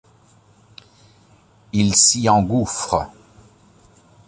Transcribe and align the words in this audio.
Il 1.73 1.93
s’y 1.93 2.27
engouffre. 2.27 3.05